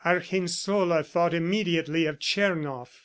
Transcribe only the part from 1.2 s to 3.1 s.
immediately of Tchernoff.